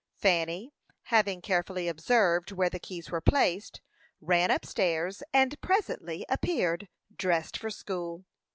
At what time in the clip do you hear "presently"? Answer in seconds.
5.61-6.25